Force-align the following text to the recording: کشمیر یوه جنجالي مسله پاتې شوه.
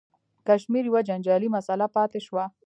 کشمیر 0.47 0.85
یوه 0.87 1.01
جنجالي 1.07 1.47
مسله 1.55 1.85
پاتې 1.95 2.19
شوه. 2.27 2.43